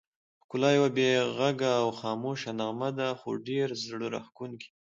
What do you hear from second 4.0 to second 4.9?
راښکونکې.